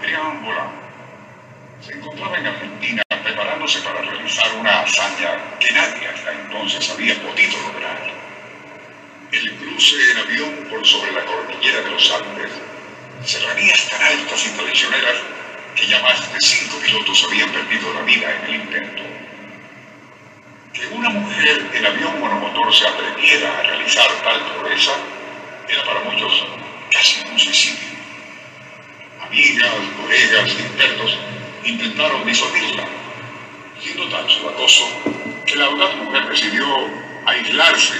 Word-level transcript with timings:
Volant 0.00 0.72
se 1.84 1.92
encontraba 1.92 2.38
en 2.38 2.46
Argentina 2.46 3.02
preparándose 3.22 3.80
para 3.82 4.00
realizar 4.00 4.54
una 4.58 4.80
hazaña 4.80 5.58
que 5.58 5.72
nadie 5.72 6.08
hasta 6.08 6.32
entonces 6.32 6.88
había 6.90 7.14
podido 7.22 7.58
lograr. 7.68 8.10
El 9.30 9.56
cruce 9.56 9.96
en 10.10 10.18
avión 10.18 10.68
por 10.70 10.86
sobre 10.86 11.12
la 11.12 11.24
cordillera 11.24 11.82
de 11.82 11.90
los 11.90 12.10
Andes, 12.12 12.50
serranías 13.24 13.88
tan 13.90 14.02
altas 14.02 14.46
y 14.46 14.50
traicioneras 14.58 15.16
que 15.76 15.86
ya 15.86 16.02
más 16.02 16.32
de 16.32 16.40
cinco 16.40 16.78
pilotos 16.78 17.24
habían 17.24 17.50
perdido 17.50 17.92
la 17.92 18.02
vida 18.02 18.34
en 18.36 18.44
el 18.44 18.54
intento. 18.62 19.02
Que 20.72 20.86
una 20.88 21.10
mujer 21.10 21.70
en 21.74 21.86
avión 21.86 22.20
monomotor 22.20 22.74
se 22.74 22.86
atreviera 22.86 23.58
a 23.58 23.62
realizar 23.62 24.08
tal 24.24 24.40
proeza 24.56 24.92
era 25.68 25.84
para 25.84 26.00
muchos 26.00 26.46
casi 26.90 27.20
un 27.30 27.38
suicidio. 27.38 27.99
Amigas, 29.30 29.70
colegas, 29.96 30.50
expertos 30.58 31.16
intentaron 31.64 32.26
disuadirla, 32.26 32.82
siendo 33.80 34.08
tal 34.08 34.28
su 34.28 34.48
acoso 34.48 34.84
que 35.46 35.54
la 35.54 35.66
audaz 35.66 35.94
mujer 35.98 36.28
decidió 36.28 36.66
aislarse, 37.26 37.94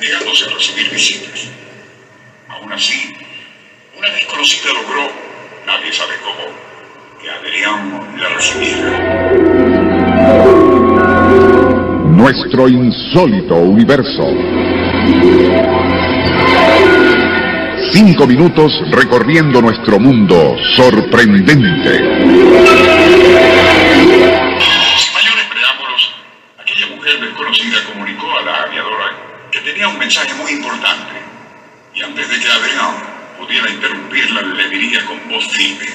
negándose 0.00 0.46
a 0.46 0.54
recibir 0.54 0.88
visitas. 0.90 1.50
Aún 2.48 2.72
así, 2.72 3.14
una 3.98 4.08
desconocida 4.08 4.72
logró, 4.72 5.12
nadie 5.66 5.92
sabe 5.92 6.14
cómo, 6.24 6.48
que 7.20 7.30
Adrián 7.30 8.16
la 8.18 8.28
recibiera. 8.30 8.90
Nuestro 12.06 12.68
insólito 12.68 13.54
universo. 13.56 14.24
Cinco 17.92 18.24
minutos 18.24 18.72
recorriendo 18.92 19.60
nuestro 19.60 19.98
mundo 19.98 20.56
sorprendente. 20.76 21.98
Sin 21.98 22.04
mayores 25.12 25.44
preámbulos, 25.50 26.14
aquella 26.56 26.86
mujer 26.86 27.20
desconocida 27.20 27.84
comunicó 27.92 28.38
a 28.38 28.42
la 28.42 28.62
aviadora 28.62 29.12
que 29.50 29.58
tenía 29.60 29.88
un 29.88 29.98
mensaje 29.98 30.32
muy 30.34 30.52
importante. 30.52 31.20
Y 31.92 32.02
antes 32.02 32.28
de 32.28 32.38
que 32.38 32.48
Adrián 32.48 32.94
pudiera 33.36 33.68
interrumpirla, 33.68 34.42
le 34.42 34.68
diría 34.68 35.04
con 35.06 35.28
voz 35.28 35.48
firme, 35.48 35.88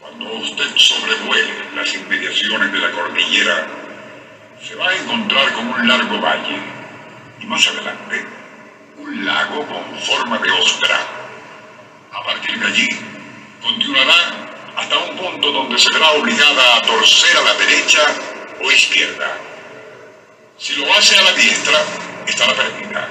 cuando 0.00 0.32
usted 0.32 0.66
sobrevuele 0.74 1.54
las 1.76 1.94
inmediaciones 1.94 2.72
de 2.72 2.78
la 2.80 2.90
cordillera, 2.90 3.68
se 4.60 4.74
va 4.74 4.88
a 4.90 4.96
encontrar 4.96 5.52
con 5.52 5.68
un 5.68 5.86
largo 5.86 6.20
valle 6.20 6.58
y 7.40 7.46
más 7.46 7.64
adelante 7.68 8.43
un 8.98 9.24
lago 9.24 9.66
con 9.66 9.98
forma 10.00 10.38
de 10.38 10.50
ostra. 10.50 10.98
A 12.12 12.22
partir 12.24 12.58
de 12.58 12.66
allí, 12.66 12.88
continuará 13.62 14.14
hasta 14.76 14.98
un 14.98 15.16
punto 15.16 15.52
donde 15.52 15.78
se 15.78 15.92
verá 15.92 16.10
obligada 16.12 16.76
a 16.76 16.82
torcer 16.82 17.36
a 17.36 17.42
la 17.42 17.54
derecha 17.54 18.04
o 18.62 18.70
izquierda. 18.70 19.36
Si 20.58 20.74
lo 20.76 20.92
hace 20.94 21.16
a 21.16 21.22
la 21.22 21.32
diestra, 21.32 21.78
estará 22.26 22.54
perdida 22.54 23.08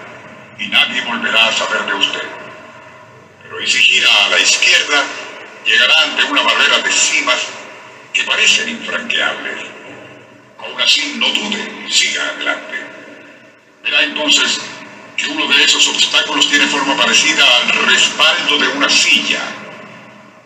y 0.58 0.68
nadie 0.68 1.02
volverá 1.02 1.48
a 1.48 1.54
saber 1.54 1.86
de 1.86 1.94
usted. 1.94 2.28
Pero 3.44 3.68
si 3.68 3.80
gira 3.80 4.26
a 4.26 4.30
la 4.30 4.40
izquierda, 4.40 5.04
llegará 5.66 5.94
ante 6.04 6.24
una 6.24 6.42
barrera 6.42 6.80
de 6.80 6.92
cimas 6.92 7.42
que 8.14 8.24
parecen 8.24 8.70
infranqueables. 8.70 9.68
Aún 10.60 10.82
así, 10.82 11.16
no 11.18 11.28
dude, 11.28 11.92
siga 11.92 12.24
adelante. 12.30 12.78
Verá 13.84 14.04
entonces 14.04 14.62
uno 15.30 15.48
de 15.48 15.64
esos 15.64 15.88
obstáculos 15.88 16.50
tiene 16.50 16.68
forma 16.68 16.96
parecida 16.98 17.44
al 17.58 17.70
respaldo 17.88 18.58
de 18.58 18.68
una 18.70 18.90
silla. 18.90 19.42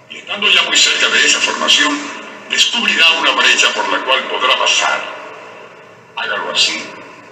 Y 0.09 0.17
estando 0.17 0.49
ya 0.51 0.63
muy 0.63 0.77
cerca 0.77 1.07
de 1.09 1.25
esa 1.25 1.39
formación, 1.39 1.97
descubrirá 2.49 3.11
una 3.13 3.31
brecha 3.31 3.73
por 3.73 3.89
la 3.89 3.99
cual 3.99 4.23
podrá 4.23 4.57
pasar. 4.57 5.01
Hágalo 6.15 6.51
así 6.51 6.83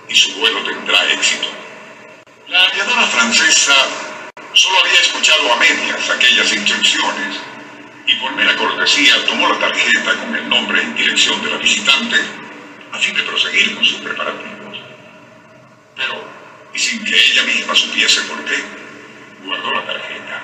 y 0.08 0.16
su 0.16 0.34
vuelo 0.36 0.64
tendrá 0.64 1.12
éxito. 1.12 1.48
La 2.48 2.64
aviadora 2.66 3.04
francesa 3.08 3.76
solo 4.54 4.80
había 4.80 5.02
escuchado 5.02 5.54
a 5.54 5.56
medias 5.58 6.10
aquellas 6.10 6.54
instrucciones 6.54 7.38
y 8.08 8.16
por 8.16 8.32
mera 8.36 8.56
cortesía 8.56 9.26
tomó 9.26 9.48
la 9.50 9.60
tarjeta 9.60 10.14
con 10.14 10.36
el 10.36 10.48
nombre 10.48 10.84
y 10.84 11.02
dirección 11.02 11.42
de 11.44 11.50
la 11.50 11.58
visitante 11.58 12.18
a 12.92 12.98
fin 12.98 13.16
de 13.16 13.24
proseguir 13.24 13.76
con 13.76 13.84
sus 13.84 14.00
preparativos. 14.02 14.55
Y 16.76 16.78
sin 16.78 17.06
que 17.06 17.16
ella 17.16 17.44
misma 17.44 17.74
supiese 17.74 18.20
por 18.24 18.44
qué, 18.44 18.62
guardó 19.46 19.72
la 19.72 19.86
tarjeta. 19.86 20.44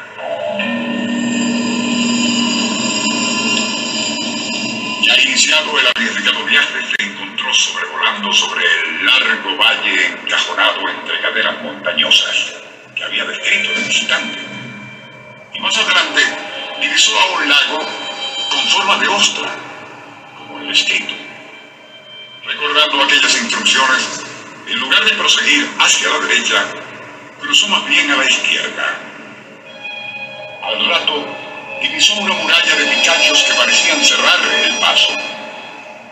Ya 5.03 5.21
iniciado 5.23 5.77
el 5.77 5.87
arriesgado 5.87 6.45
viaje, 6.45 6.79
se 6.97 7.05
encontró 7.05 7.53
sobrevolando 7.53 8.31
sobre 8.31 8.63
el 8.63 9.05
largo 9.05 9.57
valle 9.57 10.05
encajonado 10.05 10.87
entre 10.87 11.19
cadenas 11.19 11.63
montañosas 11.63 12.53
que 12.95 13.03
había 13.03 13.25
descrito 13.25 13.73
el 13.73 13.83
visitante. 13.83 14.39
Y 15.53 15.59
más 15.59 15.77
adelante 15.77 16.21
divisó 16.79 17.11
a 17.19 17.25
un 17.41 17.49
lago 17.49 17.79
con 18.51 18.67
forma 18.69 18.97
de 18.99 19.07
ostra, 19.09 19.53
como 20.37 20.59
el 20.59 20.71
escrito. 20.71 21.13
Recordando 22.45 23.03
aquellas 23.03 23.35
instrucciones, 23.35 24.30
en 24.71 24.79
lugar 24.79 25.03
de 25.03 25.11
proseguir 25.11 25.69
hacia 25.79 26.09
la 26.09 26.19
derecha, 26.19 26.65
cruzó 27.39 27.67
más 27.67 27.85
bien 27.87 28.09
a 28.09 28.15
la 28.15 28.25
izquierda. 28.25 28.99
Al 30.63 30.85
rato, 30.87 31.25
divisó 31.81 32.13
una 32.13 32.33
muralla 32.33 32.75
de 32.75 32.85
picachos 32.85 33.43
que 33.43 33.53
parecían 33.53 34.03
cerrar 34.03 34.39
el 34.63 34.79
paso. 34.79 35.13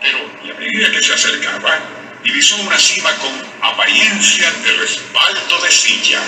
Pero, 0.02 0.18
a 0.18 0.58
medida 0.58 0.90
que 0.90 1.02
se 1.02 1.14
acercaba, 1.14 1.78
divisó 2.22 2.56
una 2.56 2.78
cima 2.78 3.10
con 3.16 3.32
apariencia 3.62 4.50
de 4.50 4.72
respaldo 4.72 5.58
de 5.62 5.70
silla. 5.70 6.20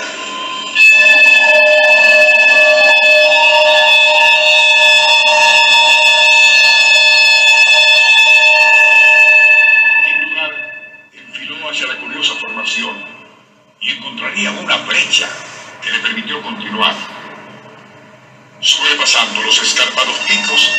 Sobrepasando 19.03 19.43
los 19.43 19.61
escarpados 19.61 20.17
picos, 20.29 20.71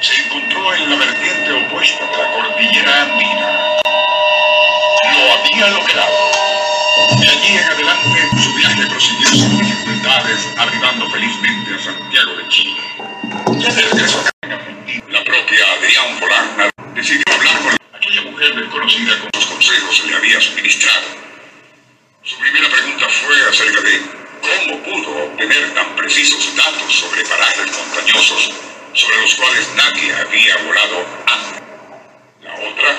se 0.00 0.14
encontró 0.22 0.74
en 0.74 0.88
la 0.88 0.96
vertiente 0.96 1.52
opuesta 1.52 2.06
de 2.06 2.16
la 2.16 2.32
cordillera 2.32 3.02
andina. 3.02 3.76
Lo 5.12 5.32
había 5.34 5.68
logrado. 5.68 6.30
De 7.20 7.28
allí 7.28 7.58
en 7.58 7.64
adelante, 7.64 8.28
su 8.42 8.54
viaje 8.54 8.86
prosiguió 8.86 9.28
sin 9.28 9.58
dificultades, 9.58 10.40
arribando 10.56 11.10
felizmente 11.10 11.74
a 11.74 11.84
Santiago 11.84 12.32
de 12.36 12.48
Chile. 12.48 12.80
Ya 13.58 13.70
de 13.70 13.82
regreso 13.82 14.24
Argentina, 14.40 15.04
la 15.10 15.24
propia 15.24 15.66
Adrián 15.78 16.18
Polagna 16.18 16.70
decidió 16.94 17.24
hablar 17.34 17.58
con 17.60 17.76
aquella 17.94 18.22
mujer 18.22 18.54
desconocida 18.56 19.18
con 19.18 19.30
los 19.34 19.46
consejos 19.46 19.96
se 19.98 20.06
le 20.06 20.16
había 20.16 20.40
suministrado. 20.40 21.08
Su 22.22 22.38
primera 22.38 22.70
pregunta 22.70 23.06
fue 23.06 23.36
acerca 23.50 23.82
de 23.82 24.15
cómo 24.58 24.82
pudo 24.82 25.24
obtener 25.24 25.74
tan 25.74 25.96
precisos 25.96 26.54
datos 26.56 26.94
sobre 26.94 27.24
parajes 27.24 27.70
montañosos 27.72 28.52
sobre 28.92 29.20
los 29.20 29.34
cuales 29.34 29.68
nadie 29.76 30.14
había 30.14 30.56
volado 30.58 31.06
antes. 31.26 31.62
La 32.42 32.54
otra 32.54 32.96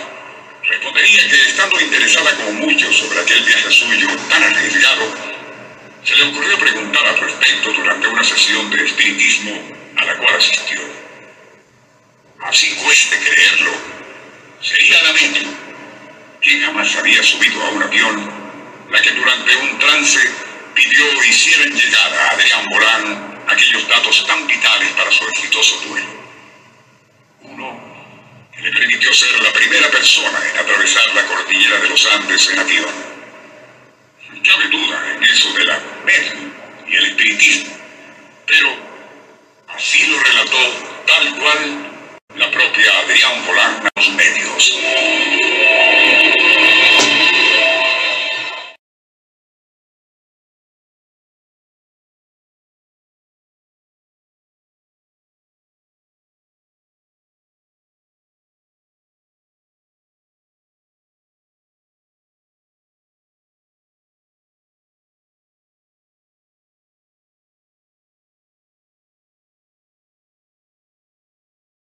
respondería 0.63 1.27
que 1.27 1.42
estando 1.42 1.81
interesada 1.81 2.36
como 2.36 2.51
muchos 2.51 2.95
sobre 2.95 3.19
aquel 3.19 3.44
viaje 3.44 3.71
suyo 3.71 4.07
tan 4.30 4.44
arriesgado, 4.44 5.38
se 6.04 6.15
le 6.15 6.24
ocurrió 6.24 6.57
preguntar 6.59 7.06
al 7.06 7.19
respecto 7.19 7.74
durante 7.74 8.07
una 8.07 8.24
sesión 8.24 8.69
de 8.69 8.86
espiritismo 8.86 9.51
a 9.95 10.06
la 10.06 10.18
cual 10.18 10.36
asistió. 10.36 10.80
Así 12.42 12.75
cueste 12.75 13.18
creerlo, 13.18 13.71
sería 14.62 15.01
la 15.01 15.13
mente, 15.13 15.42
quien 16.42 16.62
jamás 16.62 16.95
había 16.95 17.24
subido 17.24 17.63
a 17.63 17.69
un 17.69 17.83
avión, 17.83 18.31
la 18.92 19.01
que 19.01 19.12
durante 19.12 19.56
un 19.56 19.80
trance 19.80 20.46
pidió 20.77 21.24
hicieran 21.24 21.74
llegar 21.74 22.13
a 22.13 22.29
Adrián 22.29 22.65
Morán 22.69 23.44
aquellos 23.47 23.88
datos 23.88 24.27
tan 24.27 24.45
vitales 24.45 24.91
para 24.91 25.12
su 25.12 25.27
exitoso 25.29 25.81
duelo. 25.88 26.18
permitió 28.62 29.13
ser 29.13 29.41
la 29.41 29.51
primera 29.53 29.89
persona 29.89 30.39
en 30.51 30.59
atravesar 30.59 31.15
la 31.15 31.25
cordillera 31.25 31.79
de 31.79 31.89
los 31.89 32.06
Andes 32.13 32.50
en 32.51 32.59
avión. 32.59 33.18
Cabe 34.44 34.68
duda 34.69 35.15
en 35.15 35.24
eso 35.24 35.53
de 35.53 35.65
la 35.65 35.79
mente 36.06 36.38
y 36.88 36.95
el 36.95 37.06
espiritismo, 37.06 37.75
pero 38.45 38.69
así 39.69 40.06
lo 40.07 40.19
relató 40.19 41.03
tal 41.07 41.35
cual 41.39 41.91
la 42.35 42.51
propia 42.51 43.00
Adrián 43.00 43.45
Volán 43.45 43.83
a 43.83 44.00
los 44.00 44.09
medios. 44.12 44.77